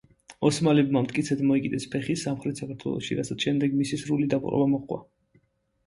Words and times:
ოსმალებმა 0.47 1.03
მტკიცედ 1.03 1.43
მოიკიდეს 1.51 1.85
ფეხი 1.97 2.17
სამხრეთ 2.23 2.63
საქართველოში, 2.63 3.21
რასაც 3.23 3.49
შემდეგ 3.49 3.79
მისი 3.83 4.05
სრული 4.05 4.31
დაპყრობა 4.37 4.71
მოჰყვა. 4.77 5.03